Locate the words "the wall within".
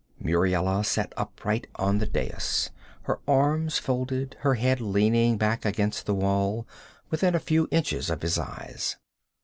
6.07-7.35